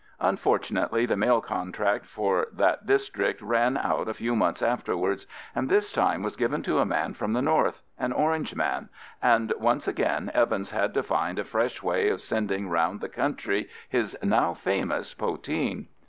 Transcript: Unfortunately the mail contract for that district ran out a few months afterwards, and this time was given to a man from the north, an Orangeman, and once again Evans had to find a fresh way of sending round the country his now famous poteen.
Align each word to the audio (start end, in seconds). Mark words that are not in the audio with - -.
Unfortunately 0.21 1.05
the 1.05 1.15
mail 1.15 1.41
contract 1.41 2.07
for 2.07 2.47
that 2.53 2.87
district 2.87 3.39
ran 3.39 3.77
out 3.77 4.07
a 4.09 4.15
few 4.15 4.35
months 4.35 4.63
afterwards, 4.63 5.27
and 5.53 5.69
this 5.69 5.91
time 5.91 6.23
was 6.23 6.35
given 6.35 6.63
to 6.63 6.79
a 6.79 6.87
man 6.87 7.13
from 7.13 7.33
the 7.33 7.41
north, 7.43 7.83
an 7.99 8.11
Orangeman, 8.11 8.89
and 9.21 9.53
once 9.59 9.87
again 9.87 10.31
Evans 10.33 10.71
had 10.71 10.95
to 10.95 11.03
find 11.03 11.37
a 11.37 11.43
fresh 11.43 11.83
way 11.83 12.09
of 12.09 12.19
sending 12.19 12.67
round 12.67 12.99
the 12.99 13.09
country 13.09 13.69
his 13.89 14.17
now 14.23 14.55
famous 14.55 15.13
poteen. 15.13 15.85